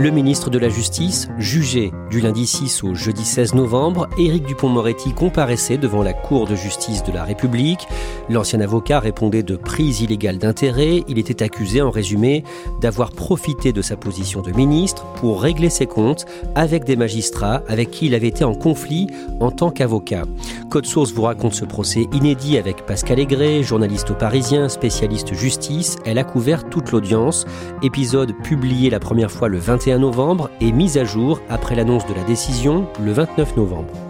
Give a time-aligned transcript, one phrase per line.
[0.00, 5.12] Le ministre de la Justice, jugé du lundi 6 au jeudi 16 novembre, Éric Dupont-Moretti
[5.12, 7.86] comparaissait devant la Cour de justice de la République.
[8.30, 11.04] L'ancien avocat répondait de prise illégale d'intérêt.
[11.06, 12.44] Il était accusé, en résumé,
[12.80, 17.90] d'avoir profité de sa position de ministre pour régler ses comptes avec des magistrats avec
[17.90, 19.06] qui il avait été en conflit
[19.38, 20.22] en tant qu'avocat.
[20.70, 25.96] Code Source vous raconte ce procès inédit avec Pascal Aigret, journaliste au Parisien, spécialiste justice.
[26.06, 27.44] Elle a couvert toute l'audience.
[27.82, 32.14] Épisode publié la première fois le 21 novembre et mise à jour après l'annonce de
[32.14, 34.09] la décision le 29 novembre.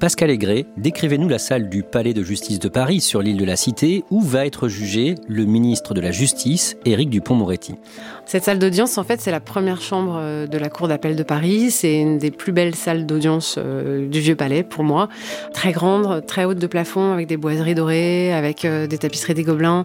[0.00, 3.56] Pascal Aigret, décrivez-nous la salle du Palais de justice de Paris sur l'île de la
[3.56, 7.76] Cité où va être jugé le ministre de la Justice, Éric Dupont-Moretti.
[8.26, 11.22] Cette salle d'audience, en fait, c'est la première chambre euh, de la Cour d'appel de
[11.22, 11.70] Paris.
[11.70, 15.08] C'est une des plus belles salles d'audience euh, du Vieux Palais pour moi.
[15.52, 19.44] Très grande, très haute de plafond, avec des boiseries dorées, avec euh, des tapisseries des
[19.44, 19.84] Gobelins,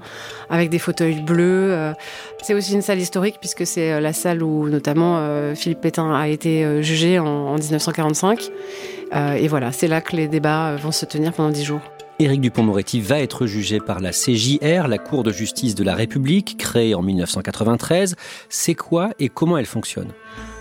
[0.49, 1.93] avec des fauteuils bleus.
[2.41, 5.21] C'est aussi une salle historique puisque c'est la salle où notamment
[5.55, 8.49] Philippe Pétain a été jugé en 1945.
[9.13, 11.81] Et voilà, c'est là que les débats vont se tenir pendant dix jours.
[12.21, 16.57] Éric Dupont-Moretti va être jugé par la CJR, la Cour de justice de la République,
[16.57, 18.17] créée en 1993.
[18.49, 20.09] C'est quoi et comment elle fonctionne?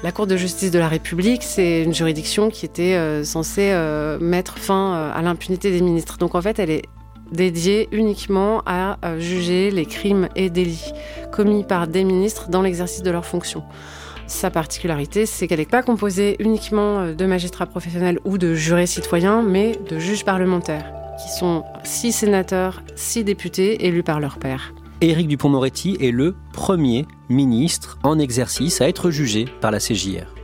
[0.04, 4.20] La Cour de justice de la République, c'est une juridiction qui était euh, censée euh,
[4.20, 6.16] mettre fin euh, à l'impunité des ministres.
[6.18, 6.84] Donc en fait, elle est
[7.32, 10.92] dédiée uniquement à juger les crimes et délits
[11.32, 13.64] commis par des ministres dans l'exercice de leurs fonctions.
[14.28, 19.42] Sa particularité, c'est qu'elle n'est pas composée uniquement de magistrats professionnels ou de jurés citoyens,
[19.42, 24.72] mais de juges parlementaires qui sont six sénateurs, six députés élus par leur père.
[25.00, 30.37] Éric Dupont-Moretti est le premier ministre en exercice à être jugé par la CJR.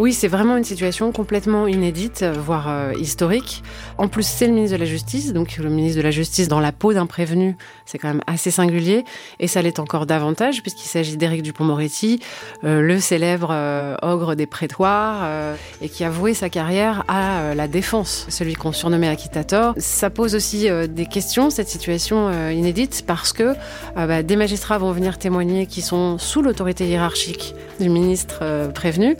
[0.00, 3.62] Oui, c'est vraiment une situation complètement inédite, voire euh, historique.
[3.96, 6.58] En plus, c'est le ministre de la Justice, donc le ministre de la Justice dans
[6.58, 7.56] la peau d'un prévenu,
[7.86, 9.04] c'est quand même assez singulier,
[9.38, 12.18] et ça l'est encore davantage puisqu'il s'agit d'Éric Dupont-Moretti,
[12.64, 17.68] euh, le célèbre euh, ogre des prétoires, et qui a voué sa carrière à la
[17.68, 19.74] défense, celui qu'on surnommait Akitator.
[19.76, 23.54] Ça pose aussi des questions, cette situation inédite, parce que
[23.94, 29.16] bah, des magistrats vont venir témoigner qui sont sous l'autorité hiérarchique du ministre prévenu,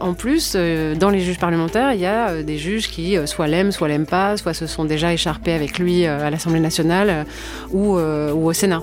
[0.00, 3.26] en plus, euh, dans les juges parlementaires, il y a euh, des juges qui euh,
[3.26, 7.26] soit l'aiment, soit l'aiment pas, soit se sont déjà écharpés avec lui à l'Assemblée nationale
[7.72, 8.82] ou, ou au Sénat.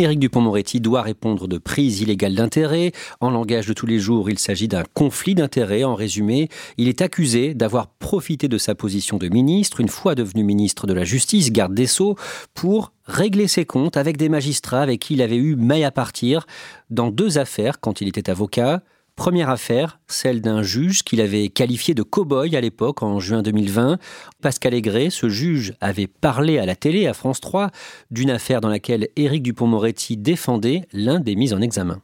[0.00, 2.92] Éric Dupont-Moretti doit répondre de prise illégale d'intérêt.
[3.20, 5.84] En langage de tous les jours, il s'agit d'un conflit d'intérêts.
[5.84, 10.42] En résumé, il est accusé d'avoir profité de sa position de ministre, une fois devenu
[10.42, 12.16] ministre de la Justice, garde des Sceaux,
[12.54, 16.46] pour régler ses comptes avec des magistrats avec qui il avait eu maille à partir
[16.88, 18.82] dans deux affaires quand il était avocat.
[19.20, 23.98] Première affaire, celle d'un juge qu'il avait qualifié de cow-boy à l'époque, en juin 2020.
[24.40, 27.70] Pascal Aigret, ce juge, avait parlé à la télé, à France 3,
[28.10, 32.00] d'une affaire dans laquelle Éric Dupont-Moretti défendait l'un des mis en examen.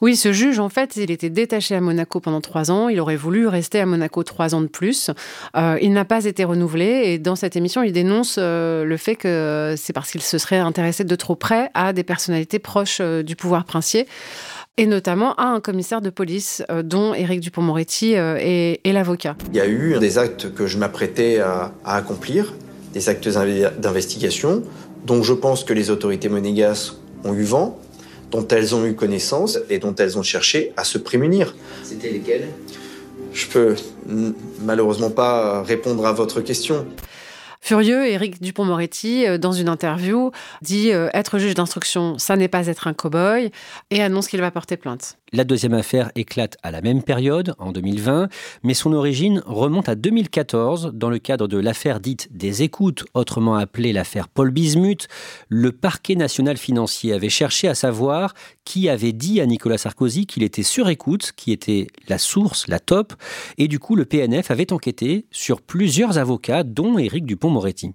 [0.00, 2.88] Oui, ce juge, en fait, il était détaché à Monaco pendant trois ans.
[2.88, 5.10] Il aurait voulu rester à Monaco trois ans de plus.
[5.56, 7.02] Euh, il n'a pas été renouvelé.
[7.06, 10.58] Et dans cette émission, il dénonce euh, le fait que c'est parce qu'il se serait
[10.58, 14.06] intéressé de trop près à des personnalités proches euh, du pouvoir princier
[14.78, 19.36] et notamment à un commissaire de police euh, dont Éric Dupont-Moretti euh, est, l'avocat.
[19.50, 22.54] Il y a eu des actes que je m'apprêtais à, accomplir,
[22.94, 24.62] des actes d'investigation,
[25.04, 26.94] dont je pense que les autorités monégasques
[27.24, 27.78] ont eu vent,
[28.30, 31.54] dont elles ont eu connaissance et dont elles ont cherché à se prémunir.
[31.82, 32.46] C'était lesquels?
[33.32, 33.74] Je peux
[34.62, 36.86] malheureusement pas répondre à votre question.
[37.60, 40.30] Furieux, Éric Dupont-Moretti, euh, dans une interview,
[40.62, 43.50] dit euh, être juge d'instruction, ça n'est pas être un cow-boy,
[43.90, 45.17] et annonce qu'il va porter plainte.
[45.34, 48.28] La deuxième affaire éclate à la même période, en 2020,
[48.62, 53.56] mais son origine remonte à 2014 dans le cadre de l'affaire dite des écoutes, autrement
[53.56, 55.06] appelée l'affaire Paul Bismuth.
[55.50, 58.32] Le parquet national financier avait cherché à savoir
[58.64, 62.80] qui avait dit à Nicolas Sarkozy qu'il était sur écoute, qui était la source, la
[62.80, 63.12] top,
[63.58, 67.92] et du coup le PNF avait enquêté sur plusieurs avocats, dont Éric Dupont-Moretti.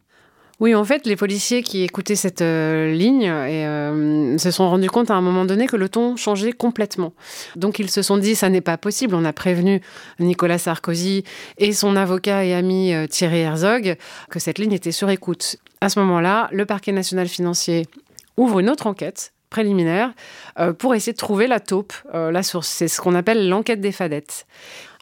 [0.60, 5.10] Oui, en fait, les policiers qui écoutaient cette euh, ligne euh, se sont rendus compte
[5.10, 7.14] à un moment donné que le ton changeait complètement.
[7.56, 9.16] Donc ils se sont dit, ça n'est pas possible.
[9.16, 9.82] On a prévenu
[10.20, 11.24] Nicolas Sarkozy
[11.58, 13.98] et son avocat et ami euh, Thierry Herzog
[14.30, 15.58] que cette ligne était sur écoute.
[15.82, 17.88] À ce moment-là, le parquet national financier
[18.38, 20.14] ouvre une autre enquête préliminaire
[20.80, 22.68] pour essayer de trouver la taupe, la source.
[22.68, 24.46] C'est ce qu'on appelle l'enquête des fadettes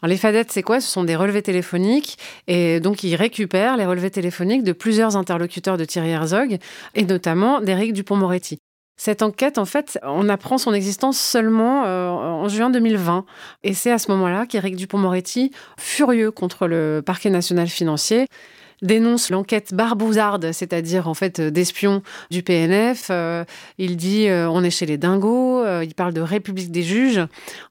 [0.06, 0.80] les fadettes, c'est quoi?
[0.80, 2.18] Ce sont des relevés téléphoniques
[2.48, 6.58] et donc ils récupèrent les relevés téléphoniques de plusieurs interlocuteurs de Thierry Herzog
[6.94, 8.58] et notamment d'Éric Dupont-Moretti.
[8.96, 13.24] Cette enquête, en fait, on apprend son existence seulement euh, en juin 2020.
[13.64, 18.26] Et c'est à ce moment-là qu'Éric Dupont-Moretti, furieux contre le parquet national financier,
[18.82, 23.08] dénonce l'enquête barbouzarde, c'est-à-dire en fait d'espions du PNF.
[23.10, 23.44] Euh,
[23.78, 27.20] il dit euh, on est chez les dingos, il parle de République des juges.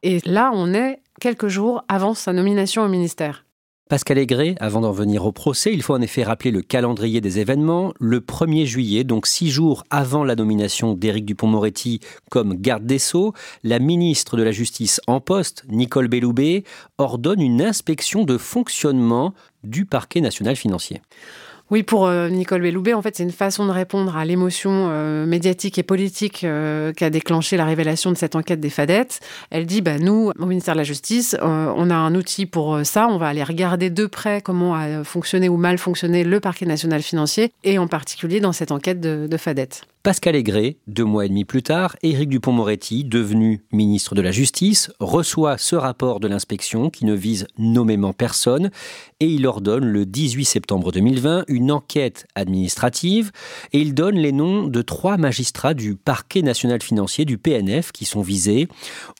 [0.03, 3.45] Et là, on est quelques jours avant sa nomination au ministère.
[3.91, 7.39] Pascal Aigret, avant d'en venir au procès, il faut en effet rappeler le calendrier des
[7.39, 7.93] événements.
[7.99, 11.99] Le 1er juillet, donc six jours avant la nomination d'Éric Dupont-Moretti
[12.29, 13.33] comme garde des Sceaux,
[13.65, 16.63] la ministre de la Justice en poste, Nicole Belloubet,
[16.99, 19.33] ordonne une inspection de fonctionnement
[19.65, 21.01] du parquet national financier.
[21.71, 25.25] Oui, pour euh, Nicole Belloubet, en fait, c'est une façon de répondre à l'émotion euh,
[25.25, 29.21] médiatique et politique euh, qu'a déclenché la révélation de cette enquête des fadettes.
[29.51, 33.07] Elle dit, bah, nous, au ministère de la Justice, on a un outil pour ça.
[33.07, 37.01] On va aller regarder de près comment a fonctionné ou mal fonctionné le parquet national
[37.01, 39.83] financier, et en particulier dans cette enquête de, de fadettes.
[40.03, 44.91] Pascal Aigret, deux mois et demi plus tard, Éric Dupont-Moretti, devenu ministre de la Justice,
[44.99, 48.71] reçoit ce rapport de l'inspection qui ne vise nommément personne
[49.19, 53.31] et il ordonne le 18 septembre 2020 une enquête administrative
[53.73, 58.05] et il donne les noms de trois magistrats du parquet national financier du PNF qui
[58.05, 58.69] sont visés.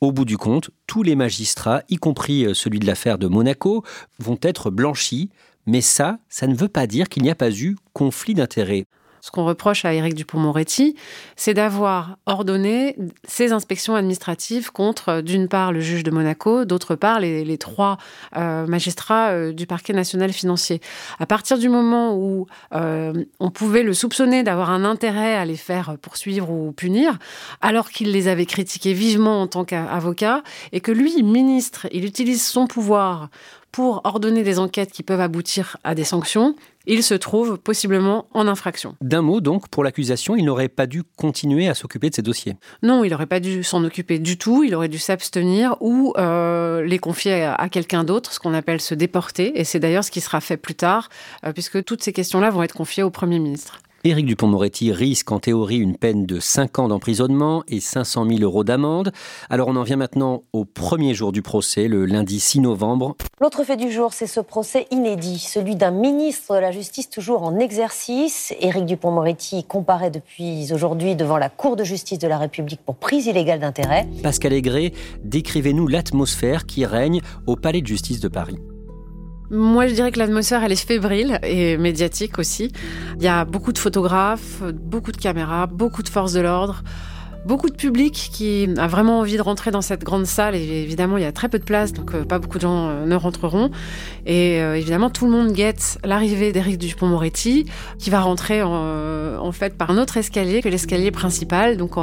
[0.02, 3.84] Au bout du compte, tous les magistrats, y compris euh, celui de l'affaire de Monaco,
[4.18, 5.30] vont être blanchis.
[5.68, 8.88] Mais ça, ça ne veut pas dire qu'il n'y a pas eu conflit d'intérêts.
[9.22, 10.96] Ce qu'on reproche à Éric Dupont-Moretti,
[11.36, 12.96] c'est d'avoir ordonné
[13.28, 17.98] ces inspections administratives contre, d'une part, le juge de Monaco, d'autre part, les, trois
[18.36, 20.82] euh, magistrats euh, du parquet national financier.
[21.20, 25.56] À partir du moment où euh, on pouvait le soupçonner d'avoir un intérêt à les
[25.56, 27.20] faire poursuivre ou punir,
[27.62, 30.42] alors qu'il les avait critiqués vivement en tant qu'avocat,
[30.72, 33.30] et que lui, ministre, il utilise son pouvoir
[33.72, 38.48] pour ordonner des enquêtes qui peuvent aboutir à des sanctions, il se trouve possiblement en
[38.48, 38.96] infraction.
[39.02, 42.56] D'un mot donc, pour l'accusation, il n'aurait pas dû continuer à s'occuper de ces dossiers
[42.84, 46.84] Non, il n'aurait pas dû s'en occuper du tout, il aurait dû s'abstenir ou euh,
[46.84, 50.22] les confier à, quelqu'un d'autre, ce qu'on appelle se déporter, et c'est d'ailleurs ce qui
[50.22, 51.10] sera fait plus tard,
[51.46, 53.80] euh, puisque toutes ces questions-là vont être confiées au Premier ministre.
[54.04, 58.64] Éric Dupont-Moretti risque en théorie une peine de 5 ans d'emprisonnement et 500 000 euros
[58.64, 59.12] d'amende.
[59.48, 63.16] Alors on en vient maintenant au premier jour du procès, le lundi 6 novembre.
[63.40, 67.44] L'autre fait du jour, c'est ce procès inédit, celui d'un ministre de la Justice toujours
[67.44, 68.56] en exercice.
[68.60, 73.28] Éric Dupont-Moretti comparaît depuis aujourd'hui devant la Cour de justice de la République pour prise
[73.28, 74.08] illégale d'intérêt.
[74.24, 74.94] Pascal Aigret,
[75.24, 78.58] décrivez-nous l'atmosphère qui règne au Palais de justice de Paris.
[79.52, 82.72] Moi, je dirais que l'atmosphère, elle est fébrile et médiatique aussi.
[83.18, 86.84] Il y a beaucoup de photographes, beaucoup de caméras, beaucoup de forces de l'ordre
[87.46, 90.56] beaucoup de public qui a vraiment envie de rentrer dans cette grande salle.
[90.56, 92.90] Et évidemment, il y a très peu de place, donc euh, pas beaucoup de gens
[92.90, 93.72] euh, ne rentreront.
[94.26, 97.66] Et euh, évidemment, tout le monde guette l'arrivée d'Éric Dupont-Moretti,
[97.98, 101.78] qui va rentrer en, fait par un autre escalier que l'escalier principal.
[101.78, 101.96] Donc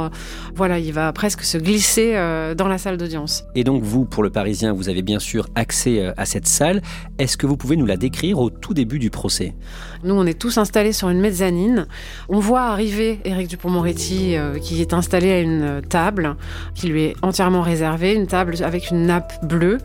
[0.55, 2.13] voilà, il va presque se glisser
[2.55, 3.43] dans la salle d'audience.
[3.55, 6.81] Et donc vous, pour le Parisien, vous avez bien sûr accès à cette salle.
[7.17, 9.55] Est-ce que vous pouvez nous la décrire au tout début du procès?
[10.03, 11.87] Nous, on est tous installés sur une mezzanine.
[12.29, 16.35] On voit arriver Éric Dupont-Moretti, qui est installé à une table
[16.75, 19.79] qui lui est entièrement réservée, une table avec une nappe bleue.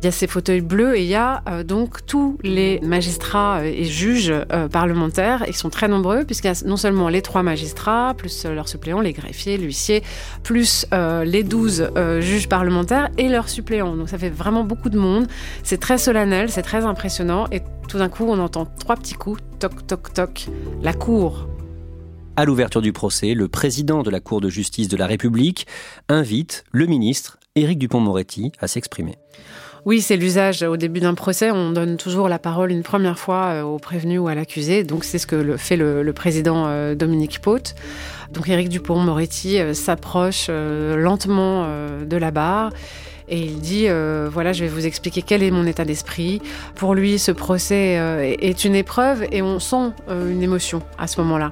[0.00, 3.64] Il y a ces fauteuils bleus et il y a euh, donc tous les magistrats
[3.64, 5.44] et juges euh, parlementaires.
[5.48, 9.00] Ils sont très nombreux puisqu'il y a non seulement les trois magistrats, plus leurs suppléants,
[9.00, 10.02] les greffiers, l'huissier,
[10.42, 13.96] plus euh, les douze juges parlementaires et leurs suppléants.
[13.96, 15.26] Donc ça fait vraiment beaucoup de monde.
[15.62, 19.40] C'est très solennel, c'est très impressionnant et tout d'un coup on entend trois petits coups,
[19.58, 20.46] toc toc toc,
[20.82, 21.48] la cour
[22.36, 25.66] à l'ouverture du procès, le président de la Cour de justice de la République
[26.08, 29.16] invite le ministre Éric Dupont-Moretti à s'exprimer.
[29.84, 30.62] Oui, c'est l'usage.
[30.62, 34.28] Au début d'un procès, on donne toujours la parole une première fois au prévenu ou
[34.28, 34.82] à l'accusé.
[34.82, 37.74] Donc c'est ce que fait le, président Dominique Pote.
[38.32, 41.68] Donc Éric Dupont-Moretti s'approche lentement
[42.04, 42.72] de la barre
[43.28, 46.40] et il dit euh, voilà, je vais vous expliquer quel est mon état d'esprit.
[46.74, 51.06] Pour lui, ce procès euh, est une épreuve et on sent euh, une émotion à
[51.06, 51.50] ce moment-là.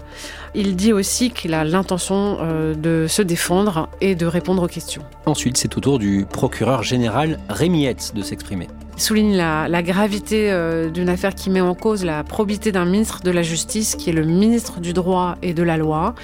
[0.55, 2.39] Il dit aussi qu'il a l'intention
[2.77, 5.03] de se défendre et de répondre aux questions.
[5.27, 8.69] Ensuite, c'est au tour du procureur général Rémi de s'exprimer.
[8.97, 10.57] Il souligne la, la gravité
[10.93, 14.13] d'une affaire qui met en cause la probité d'un ministre de la Justice, qui est
[14.13, 16.15] le ministre du droit et de la loi.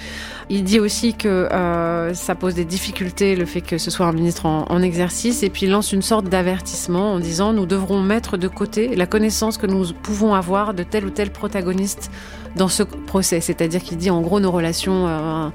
[0.52, 4.12] Il dit aussi que euh, ça pose des difficultés le fait que ce soit un
[4.12, 8.36] ministre en, exercice et puis il lance une sorte d'avertissement en disant nous devrons mettre
[8.36, 12.10] de côté la connaissance que nous pouvons avoir de tel ou tel protagoniste
[12.56, 13.40] dans ce procès.
[13.40, 15.48] C'est-à-dire qu'il dit en gros nos relations euh,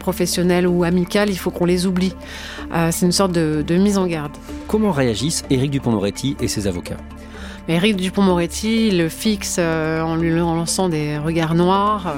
[0.00, 2.14] professionnelles ou amicales, il faut qu'on les oublie.
[2.74, 4.32] Euh, c'est une sorte de, de mise en garde.
[4.68, 6.98] Comment réagissent Éric Dupond-Moretti et ses avocats?
[7.66, 12.14] Éric Dupont-Moretti le fixe en lui lançant des regards noirs,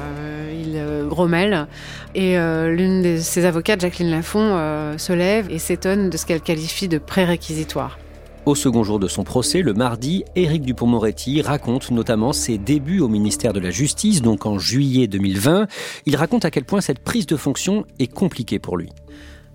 [0.52, 1.66] il grommelle.
[2.14, 6.26] Et euh, l'une de ses avocates, Jacqueline Lafont, euh, se lève et s'étonne de ce
[6.26, 7.98] qu'elle qualifie de pré-réquisitoire.
[8.46, 13.08] Au second jour de son procès, le mardi, Éric Dupont-Moretti raconte notamment ses débuts au
[13.08, 15.66] ministère de la Justice, donc en juillet 2020.
[16.06, 18.92] Il raconte à quel point cette prise de fonction est compliquée pour lui.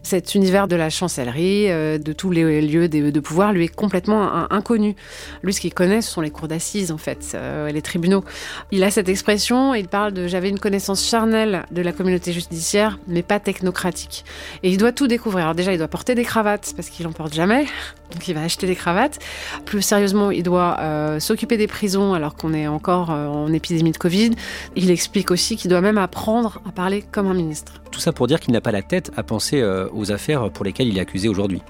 [0.03, 4.51] Cet univers de la chancellerie, euh, de tous les lieux de, pouvoir, lui est complètement
[4.51, 4.95] inconnu.
[5.43, 8.23] Lui, ce qu'il connaît, ce sont les cours d'assises, en fait, euh, les tribunaux.
[8.71, 12.99] Il a cette expression, il parle de j'avais une connaissance charnelle de la communauté judiciaire,
[13.07, 14.25] mais pas technocratique.
[14.63, 15.43] Et il doit tout découvrir.
[15.45, 17.65] Alors déjà, il doit porter des cravates, parce qu'il en porte jamais,
[18.11, 19.19] donc il va acheter des cravates.
[19.65, 23.97] Plus sérieusement, il doit euh, s'occuper des prisons, alors qu'on est encore en épidémie de
[23.97, 24.31] Covid.
[24.75, 27.73] Il explique aussi qu'il doit même apprendre à parler comme un ministre.
[28.01, 30.65] Tout ça pour dire qu'il n'a pas la tête à penser euh, aux affaires pour
[30.65, 31.61] lesquelles il est accusé aujourd'hui.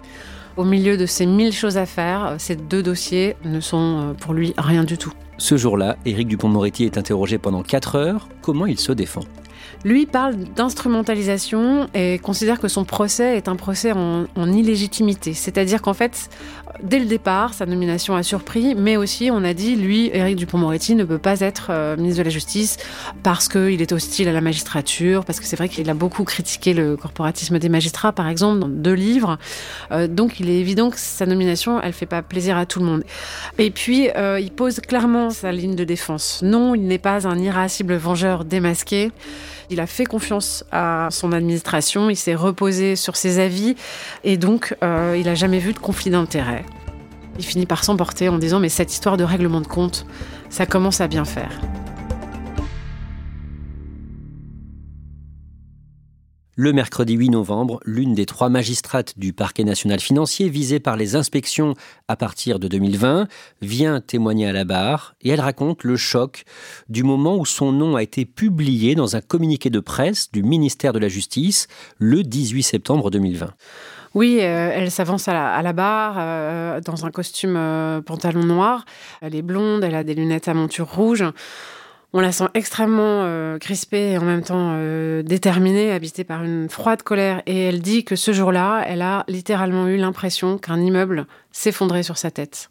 [0.56, 4.14] Au milieu de ces mille choses à faire, euh, ces deux dossiers ne sont euh,
[4.14, 5.12] pour lui rien du tout.
[5.38, 8.30] Ce jour-là, Éric Dupont-Moretti est interrogé pendant 4 heures.
[8.42, 9.26] Comment il se défend?
[9.84, 15.34] Lui parle d'instrumentalisation et considère que son procès est un procès en, illégitimité.
[15.34, 16.30] C'est-à-dire qu'en fait,
[16.84, 20.96] dès le départ, sa nomination a surpris, mais aussi on a dit, lui, Éric Dupont-Moretti,
[20.96, 22.78] ne peut pas être euh, ministre de la Justice
[23.24, 26.74] parce qu'il est hostile à la magistrature, parce que c'est vrai qu'il a beaucoup critiqué
[26.74, 29.38] le corporatisme des magistrats, par exemple, dans deux livres.
[29.92, 32.86] Euh, donc il est évident que sa nomination, elle fait pas plaisir à tout le
[32.86, 33.04] monde.
[33.58, 36.42] Et puis, euh, il pose clairement sa ligne de défense.
[36.44, 39.12] Non, il n'est pas un irascible vengeur démasqué.
[39.70, 43.76] Il a fait confiance à son administration, il s'est reposé sur ses avis
[44.24, 46.66] et donc euh, il n'a jamais vu de conflit d'intérêts.
[47.40, 50.06] Il finit par s'emporter en disant mais cette histoire de règlement de compte,
[50.50, 51.60] ça commence à bien faire.
[56.64, 61.16] Le mercredi 8 novembre, l'une des trois magistrates du parquet national financier visée par les
[61.16, 61.74] inspections
[62.08, 63.28] à partir de 2020
[63.64, 66.44] vient témoigner à la barre et elle raconte le choc
[66.88, 70.94] du moment où son nom a été publié dans un communiqué de presse du ministère
[70.94, 73.56] de la Justice le 18 septembre 2020.
[74.14, 78.86] Oui, euh, elle s'avance à, la, barre euh, dans un costume euh, pantalon noir.
[79.22, 81.24] Elle est blonde, elle a des lunettes à monture rouge.
[82.14, 86.68] On la sent extrêmement euh, crispée et en même temps euh, déterminée, habitée par une
[86.70, 87.42] froide colère.
[87.46, 92.18] Et elle dit que ce jour-là, elle a littéralement eu l'impression qu'un immeuble s'effondrait sur
[92.18, 92.71] sa tête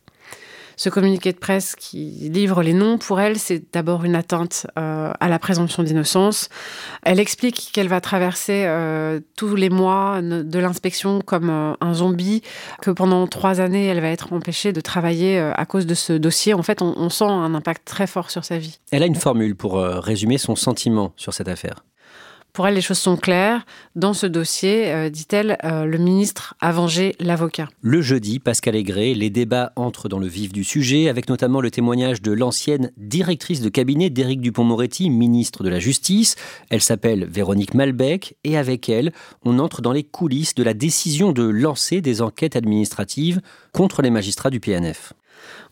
[0.76, 5.12] ce communiqué de presse qui livre les noms, pour elle, c'est d'abord une atteinte euh,
[5.18, 6.48] à la présomption d'innocence.
[7.02, 12.42] Elle explique qu'elle va traverser euh, tous les mois de l'inspection comme euh, un zombie,
[12.82, 16.54] que pendant trois années, elle va être empêchée de travailler à cause de ce dossier.
[16.54, 18.78] En fait, on sent un impact très fort sur sa vie.
[18.90, 21.84] Elle a une formule pour résumer son sentiment sur cette affaire.
[22.52, 23.64] Pour elle, les choses sont claires.
[23.94, 27.68] Dans ce dossier, euh, dit-elle, euh, le ministre a vengé l'avocat.
[27.80, 31.70] Le jeudi, Pascal Aigret, les débats entrent dans le vif du sujet, avec notamment le
[31.70, 36.36] témoignage de l'ancienne directrice de cabinet d'Éric Dupont-Moretti, ministre de la Justice.
[36.70, 39.12] Elle s'appelle Véronique Malbec, et avec elle,
[39.44, 43.40] on entre dans les coulisses de la décision de lancer des enquêtes administratives
[43.72, 45.12] contre les magistrats du PNF.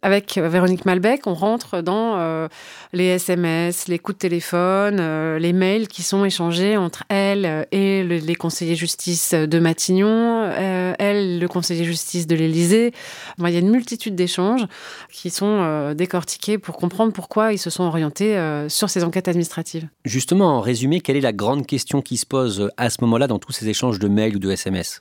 [0.02, 2.46] Avec Véronique Malbec, on rentre dans euh,
[2.92, 8.04] les SMS, les coups de téléphone, euh, les mails qui sont échangés entre elle et
[8.04, 12.92] les conseillers justice de Matignon, euh, elle, le conseiller justice de l'Élysée.
[13.38, 14.66] il y a une multitude d'échanges
[15.12, 19.88] qui sont décortiqués pour comprendre pourquoi ils se sont orientés sur ces enquêtes administratives.
[20.04, 23.38] Justement, en résumé, quelle est la grande question qui se pose à ce moment-là dans
[23.38, 25.00] tous ces échanges de mails ou de SMS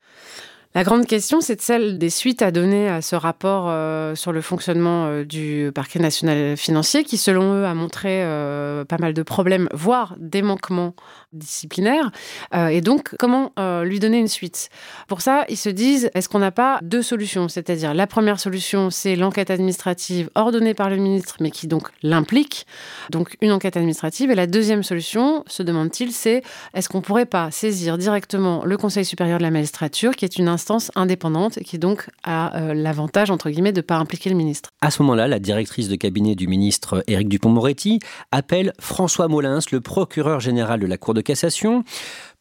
[0.75, 4.41] La grande question, c'est celle des suites à donner à ce rapport euh, sur le
[4.41, 9.23] fonctionnement euh, du parquet national financier, qui, selon eux, a montré euh, pas mal de
[9.23, 10.93] problèmes, voire des manquements
[11.33, 12.11] disciplinaires.
[12.53, 13.51] et donc, comment
[13.83, 14.69] lui donner une suite?
[15.07, 17.47] Pour ça, ils se disent, est-ce qu'on n'a pas deux solutions?
[17.49, 22.65] C'est-à-dire, la première solution, c'est l'enquête administrative ordonnée par le ministre, mais qui donc l'implique,
[23.11, 24.31] donc une enquête administrative.
[24.31, 26.43] Et la deuxième solution, se demande-t-il, c'est
[26.73, 30.47] est-ce qu'on pourrait pas saisir directement le Conseil supérieur de la magistrature, qui est une
[30.57, 34.71] instance indépendante qui donc a euh, l'avantage, entre guillemets, de ne pas impliquer le ministre.
[34.81, 37.99] À ce moment-là, la directrice de cabinet du ministre Éric Dupont-Moretti
[38.31, 41.83] appelle François Molins, le procureur général de la Cour de cassation.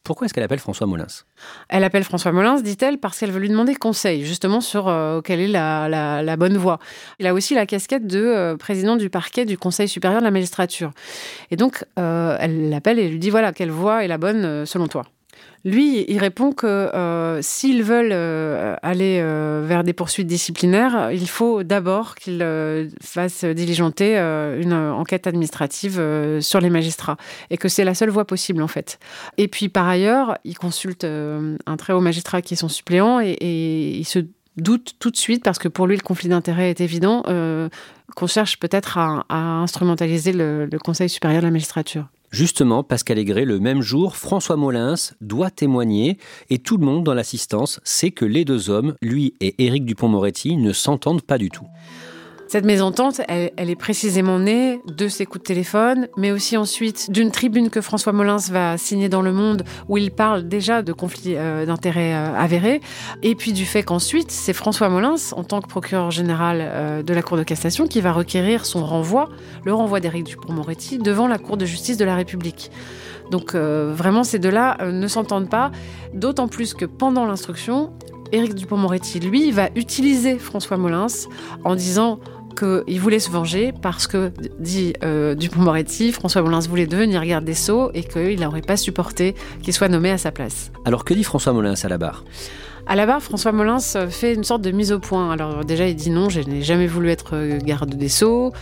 [0.02, 1.24] Pourquoi est-ce qu'elle appelle François Molins?
[1.68, 5.40] Elle appelle François Molins, dit-elle, parce qu'elle veut lui demander conseil, justement, sur euh, quelle
[5.40, 6.78] est la, bonne voie.
[7.18, 10.30] Il a aussi la casquette de euh, président du parquet du Conseil supérieur de la
[10.30, 10.92] magistrature.
[11.50, 15.04] Et donc, elle l'appelle et lui dit, voilà, quelle voie est la bonne selon toi?
[15.66, 21.28] Lui, il répond que euh, s'ils veulent euh, aller euh, vers des poursuites disciplinaires, il
[21.28, 26.00] faut d'abord qu'ils fassent diligenter une enquête administrative
[26.40, 27.16] sur les magistrats
[27.50, 29.00] et que c'est la seule voie possible en fait.
[29.38, 33.36] Et puis par ailleurs, il consulte un très haut magistrat qui est son suppléant et,
[33.40, 34.20] il se
[34.56, 37.24] doute tout de suite parce que pour lui le conflit d'intérêt est évident
[38.14, 39.24] qu'on cherche peut-être à,
[39.62, 42.06] instrumentaliser le Conseil supérieur de la magistrature.
[42.30, 46.18] Justement, Pascal Aigret, le même jour, François Molins doit témoigner
[46.50, 50.56] et tout le monde dans l'assistance sait que les deux hommes, lui et Éric Dupont-Moretti,
[50.56, 51.66] ne s'entendent pas du tout.
[52.48, 57.32] Cette mésentente, elle, est précisément née de ces coups de téléphone, mais aussi ensuite d'une
[57.32, 61.34] tribune que François Molins va signer dans Le Monde, où il parle déjà de conflits
[61.34, 62.80] euh, d'intérêts euh, avérés,
[63.24, 67.14] et puis du fait qu'ensuite, c'est François Molins, en tant que procureur général euh, de
[67.14, 69.28] la Cour de cassation, qui va requérir son renvoi,
[69.64, 72.70] le renvoi d'Éric Dupond-Moretti, devant la Cour de justice de la République.
[73.32, 75.72] Donc vraiment, ces deux-là ne s'entendent pas,
[76.14, 77.90] d'autant plus que pendant l'instruction,
[78.32, 81.06] Éric Dupond-Moretti, lui, va utiliser François Molins
[81.64, 82.20] en disant
[82.56, 87.54] qu'il voulait se venger parce que, dit euh, Dupont-Moretti, François Molins voulait devenir garde des
[87.54, 90.72] Sceaux et qu'il n'aurait pas supporté qu'il soit nommé à sa place.
[90.84, 92.24] Alors que dit François Molins à la barre?
[92.88, 95.32] À la barre, François Molins fait une sorte de mise au point.
[95.32, 98.52] Alors déjà, il dit non, je n'ai jamais voulu être euh, garde des Sceaux.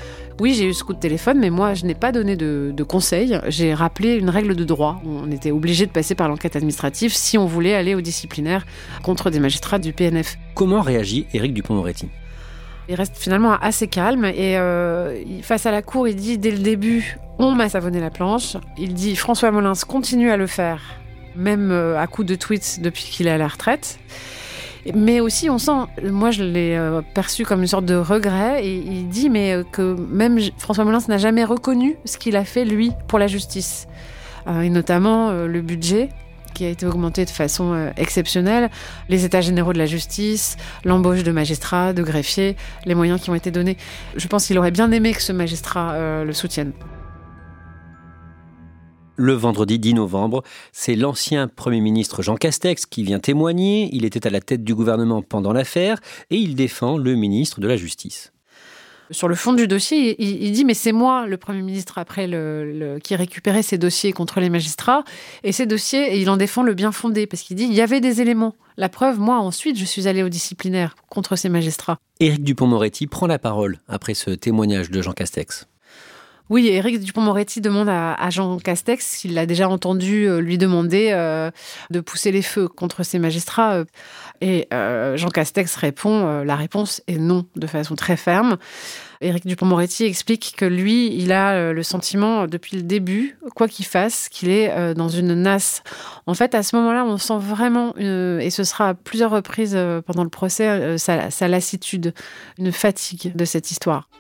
[0.41, 2.83] Oui, j'ai eu ce coup de téléphone, mais moi, je n'ai pas donné de, de
[2.83, 3.39] conseils.
[3.49, 5.01] J'ai rappelé une règle de droit.
[5.07, 8.65] On était obligé de passer par l'enquête administrative si on voulait aller au disciplinaire
[9.03, 10.38] contre des magistrats du PNF.
[10.55, 12.09] Comment réagit Éric Dupond-Moretti
[12.88, 16.59] il reste finalement assez calme et euh, face à la cour, il dit dès le
[16.59, 18.57] début on m'a savonné la planche.
[18.79, 20.81] Il dit François Molins continue à le faire,
[21.35, 23.99] même euh, à coup de tweets depuis qu'il est à la retraite.
[24.94, 28.77] Mais aussi, on sent, moi je l'ai euh, perçu comme une sorte de regret, et
[28.77, 32.92] il dit mais que même François Molins n'a jamais reconnu ce qu'il a fait lui
[33.09, 33.88] pour la justice,
[34.47, 36.11] et notamment le budget
[36.55, 38.71] qui a été augmenté de façon euh, exceptionnelle,
[39.09, 43.35] les états généraux de la justice, l'embauche de magistrats, de greffiers, les moyens qui ont
[43.35, 43.77] été donnés.
[44.17, 46.73] Je pense qu'il aurait bien aimé que ce magistrat euh, le soutienne.
[49.17, 53.88] Le vendredi 10 novembre, c'est l'ancien Premier ministre Jean Castex qui vient témoigner.
[53.93, 57.69] Il était à la tête du gouvernement pendant l'affaire et il défend le ministre de
[57.69, 58.34] la Justice
[59.11, 62.29] sur le fond du dossier, il, dit mais c'est moi le Premier ministre après
[63.03, 65.05] qui récupérait ces dossiers contre les magistrats
[65.43, 67.81] et ces dossiers et il en défend le bien fondé parce qu'il dit il y
[67.81, 68.55] avait des éléments.
[68.77, 71.99] La preuve, moi ensuite je suis allé au disciplinaire contre ces magistrats.
[72.21, 75.67] Éric Dupont-Moretti prend la parole après ce témoignage de Jean Castex.
[76.50, 81.50] Oui, Éric Dupont-Moretti demande à, Jean Castex s'il l'a déjà entendu euh, lui demander euh,
[81.88, 83.76] de pousser les feux contre ces magistrats.
[83.76, 83.85] Euh,
[84.42, 84.68] et
[85.16, 88.59] Jean Castex répond, la réponse est non, de façon très ferme.
[89.22, 94.28] Éric Dupont-Moretti explique que lui, il a le sentiment depuis le début, quoi qu'il fasse,
[94.28, 95.83] qu'il est dans une nasse.
[96.26, 100.24] En fait, à ce moment-là, on sent vraiment, et ce sera à plusieurs reprises pendant
[100.24, 102.12] le procès, sa lassitude,
[102.59, 104.11] une fatigue de cette histoire.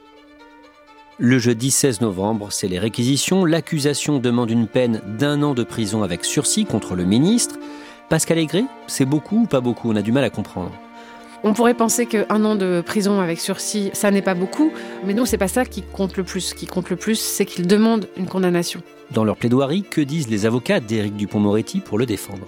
[1.18, 3.44] Le jeudi 16 novembre, c'est les réquisitions.
[3.44, 7.54] L'accusation demande une peine d'un an de prison avec sursis contre le ministre.
[8.08, 9.92] Pascal Aigret, c'est beaucoup ou pas beaucoup?
[9.92, 10.72] On a du mal à comprendre.
[11.44, 14.72] On pourrait penser qu'un an de prison avec sursis, ça n'est pas beaucoup,
[15.06, 16.40] mais non, c'est pas ça qui compte le plus.
[16.40, 18.82] Ce qui compte le plus, c'est qu'il demande une condamnation.
[19.12, 22.46] Dans leur plaidoirie, que disent les avocats d'Éric Dupont-Moretti pour le défendre?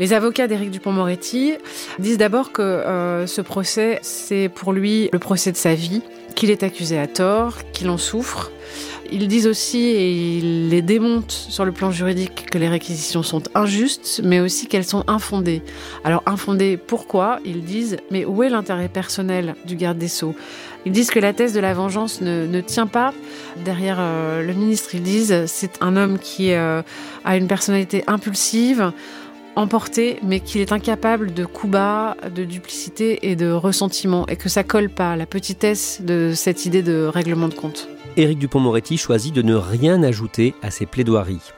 [0.00, 1.54] Les avocats d'Éric Dupont-Moretti
[2.00, 6.02] disent d'abord que euh, ce procès, c'est pour lui le procès de sa vie,
[6.38, 8.52] qu'il est accusé à tort, qu'il en souffre.
[9.10, 13.42] Ils disent aussi, et ils les démontent sur le plan juridique, que les réquisitions sont
[13.56, 15.62] injustes, mais aussi qu'elles sont infondées.
[16.04, 17.40] Alors infondées, pourquoi?
[17.44, 20.36] Ils disent, mais où est l'intérêt personnel du garde des Sceaux?
[20.86, 23.12] Ils disent que la thèse de la vengeance ne, tient pas.
[23.64, 26.82] Derrière euh, le ministre, ils disent, c'est un homme qui euh,
[27.24, 28.92] a une personnalité impulsive,
[29.56, 34.48] emporté, mais qu'il est incapable de coups bas, de duplicité et de ressentiment, et que
[34.48, 37.88] ça colle pas la petitesse de cette idée de règlement de compte.
[38.16, 41.52] Éric Dupont-Moretti choisit de ne rien ajouter à ses plaidoiries.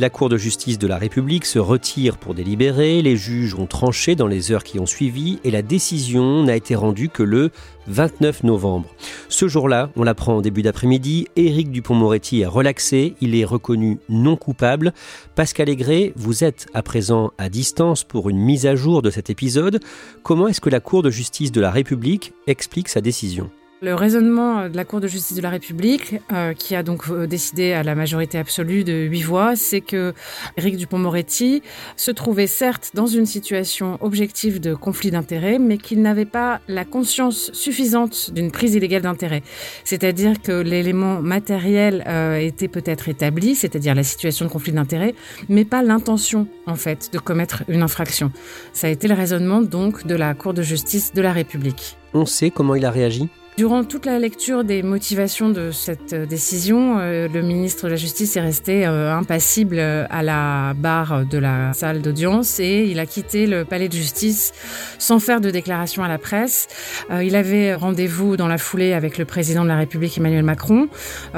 [0.00, 4.14] La Cour de justice de la République se retire pour délibérer, les juges ont tranché
[4.14, 7.50] dans les heures qui ont suivi et la décision n'a été rendue que le
[7.86, 8.88] 29 novembre.
[9.28, 14.36] Ce jour-là, on l'apprend en début d'après-midi, Éric Dupont-Moretti est relaxé, il est reconnu non
[14.36, 14.94] coupable.
[15.34, 19.28] Pascal Aigret, vous êtes à présent à distance pour une mise à jour de cet
[19.28, 19.80] épisode.
[20.22, 23.50] Comment est-ce que la Cour de justice de la République explique sa décision?
[23.82, 27.26] Le raisonnement de la Cour de justice de la République, euh, qui a donc euh,
[27.26, 30.12] décidé à la majorité absolue de huit voix, c'est que
[30.58, 31.62] Éric Dupont-Moretti
[31.96, 36.84] se trouvait certes dans une situation objective de conflit d'intérêts, mais qu'il n'avait pas la
[36.84, 39.42] conscience suffisante d'une prise illégale d'intérêt.
[39.84, 45.14] C'est-à-dire que l'élément matériel euh, était peut-être établi, c'est-à-dire la situation de conflit d'intérêts,
[45.48, 48.30] mais pas l'intention en fait de commettre une infraction.
[48.74, 51.96] Ça a été le raisonnement donc de la Cour de justice de la République.
[52.12, 53.30] On sait comment il a réagi?
[53.60, 57.96] Durant toute la lecture des motivations de cette euh, décision, euh, le ministre de la
[57.96, 63.04] Justice est resté euh, impassible à la barre de la salle d'audience et il a
[63.04, 64.54] quitté le palais de justice
[64.98, 66.68] sans faire de déclaration à la presse.
[67.10, 70.88] Il avait rendez-vous dans la foulée avec le président de la République Emmanuel Macron.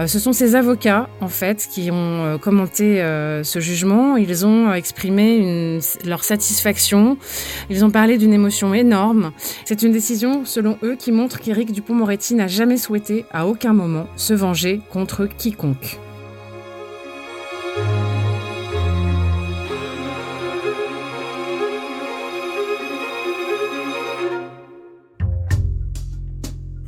[0.07, 2.99] Ce sont ses avocats, en fait, qui ont commenté
[3.43, 4.17] ce jugement.
[4.17, 7.17] Ils ont exprimé leur satisfaction.
[7.71, 9.33] Ils ont parlé d'une émotion énorme.
[9.65, 14.07] C'est une décision, selon eux, qui montre qu'Éric Dupont-Moretti n'a jamais souhaité à aucun moment
[14.17, 15.99] se venger contre quiconque.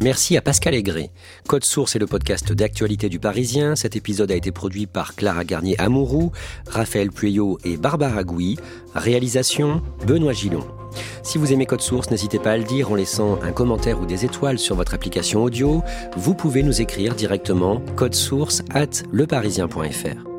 [0.04, 1.08] Merci à Pascal Aigret.
[1.48, 3.74] Code Source est le podcast d'actualité du Parisien.
[3.74, 6.30] Cet épisode a été produit par Clara Garnier-Amouroux,
[6.68, 8.58] Raphaël Pueyo et Barbara Gouy.
[8.94, 10.68] Réalisation, Benoît Gillon.
[11.22, 14.04] Si vous aimez Code Source, n'hésitez pas à le dire en laissant un commentaire ou
[14.04, 15.82] des étoiles sur votre application audio.
[16.18, 17.80] Vous pouvez nous écrire directement
[18.12, 20.33] source at leparisien.fr.